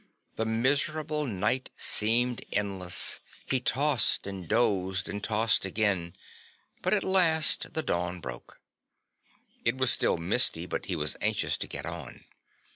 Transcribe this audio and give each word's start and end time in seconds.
The 0.35 0.47
miserable 0.47 1.27
night 1.27 1.69
seemed 1.77 2.43
endless, 2.51 3.19
he 3.45 3.59
tossed 3.59 4.25
and 4.25 4.47
dozed 4.47 5.07
and 5.07 5.23
tossed 5.23 5.63
again, 5.63 6.15
but 6.81 6.91
at 6.95 7.03
last 7.03 7.75
the 7.75 7.83
dawn 7.83 8.19
broke. 8.19 8.59
It 9.63 9.77
was 9.77 9.91
still 9.91 10.17
misty 10.17 10.65
but 10.65 10.87
he 10.87 10.95
was 10.95 11.17
anxious 11.21 11.55
to 11.57 11.67
get 11.67 11.85
on. 11.85 12.23